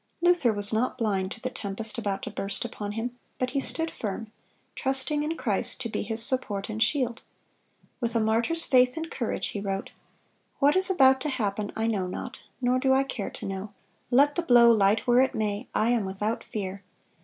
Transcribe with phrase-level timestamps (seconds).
[0.19, 3.91] Luther was not blind to the tempest about to burst upon him; but he stood
[3.91, 4.31] firm,
[4.73, 7.21] trusting in Christ to be his support and shield.
[7.99, 9.91] With a martyr's faith and courage he wrote:
[10.57, 13.73] "What is about to happen I know not, nor do I care to know....
[14.09, 16.81] Let the blow light where it may, I am without fear.